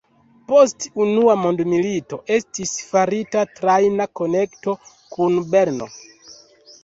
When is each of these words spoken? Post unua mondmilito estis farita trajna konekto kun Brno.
Post 0.51 0.85
unua 1.03 1.33
mondmilito 1.41 2.17
estis 2.37 2.71
farita 2.93 3.43
trajna 3.59 4.07
konekto 4.21 4.75
kun 5.17 5.37
Brno. 5.55 5.91